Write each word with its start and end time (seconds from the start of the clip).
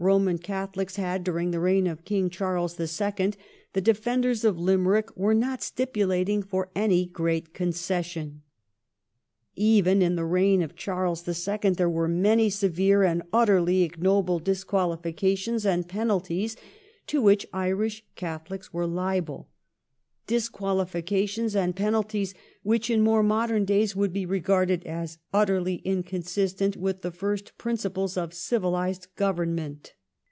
Eoman 0.00 0.42
Catholics 0.42 0.96
had 0.96 1.22
during 1.24 1.50
the 1.52 1.60
reign 1.60 1.86
of 1.86 2.04
King 2.04 2.28
Charles 2.28 2.74
the 2.74 2.86
Second 2.88 3.36
the 3.74 3.80
defenders 3.80 4.44
of 4.44 4.58
Limerick 4.58 5.16
were 5.16 5.32
not 5.34 5.62
stipulating 5.62 6.42
for 6.42 6.68
any 6.74 7.06
great 7.06 7.54
concession. 7.54 8.42
Even 9.56 10.02
in 10.02 10.14
the 10.16 10.24
reign 10.26 10.60
of 10.62 10.74
Charles 10.76 11.22
the 11.22 11.32
Second 11.32 11.76
there 11.76 11.88
were 11.88 12.08
many 12.08 12.50
severe 12.50 13.02
and 13.04 13.22
utterly 13.32 13.82
ignoble 13.82 14.38
disqualifications 14.40 15.64
and 15.64 15.88
penalties 15.88 16.54
to 17.06 17.22
which 17.22 17.46
Irish 17.54 18.04
Catholics 18.16 18.72
were 18.74 18.88
liable— 18.88 19.48
disqualifications 20.34 21.54
and 21.54 21.76
penalties 21.76 22.32
which 22.62 22.88
in 22.88 23.02
more 23.02 23.22
modern 23.22 23.66
days 23.66 23.94
would 23.94 24.10
be 24.10 24.24
regarded 24.24 24.82
as 24.86 25.18
utterly 25.34 25.74
inconsistent 25.84 26.78
with 26.78 27.02
the 27.02 27.10
first 27.12 27.58
principles 27.58 28.16
of 28.16 28.32
civilised 28.32 29.06
government. 29.16 29.92